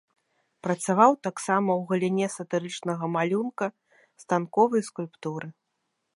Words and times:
Працаваў 0.67 1.11
таксама 1.27 1.69
ў 1.79 1.91
галіне 1.91 2.27
сатырычнага 2.37 3.05
малюнка, 3.17 3.65
станковай 4.25 4.81
скульптуры. 4.91 5.47